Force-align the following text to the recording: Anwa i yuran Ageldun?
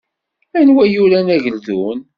Anwa 0.59 0.83
i 0.87 0.91
yuran 0.93 1.27
Ageldun? 1.35 1.99